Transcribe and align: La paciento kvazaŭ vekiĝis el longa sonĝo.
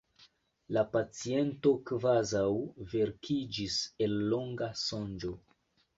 La 0.75 0.83
paciento 0.93 1.73
kvazaŭ 1.91 2.43
vekiĝis 2.95 3.79
el 4.07 4.17
longa 4.33 4.75
sonĝo. 4.87 5.35